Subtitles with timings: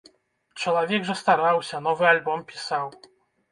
[0.63, 2.85] Чалавек жа стараўся, новы альбом пісаў?